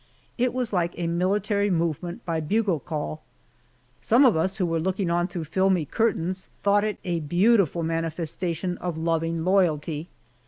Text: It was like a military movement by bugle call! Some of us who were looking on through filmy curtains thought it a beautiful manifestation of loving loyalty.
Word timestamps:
It 0.35 0.51
was 0.51 0.73
like 0.73 0.95
a 0.97 1.05
military 1.05 1.69
movement 1.69 2.25
by 2.25 2.39
bugle 2.39 2.79
call! 2.79 3.21
Some 4.01 4.25
of 4.25 4.35
us 4.35 4.57
who 4.57 4.65
were 4.65 4.79
looking 4.79 5.11
on 5.11 5.27
through 5.27 5.43
filmy 5.43 5.85
curtains 5.85 6.49
thought 6.63 6.83
it 6.83 6.97
a 7.03 7.19
beautiful 7.19 7.83
manifestation 7.83 8.79
of 8.79 8.97
loving 8.97 9.45
loyalty. 9.45 10.07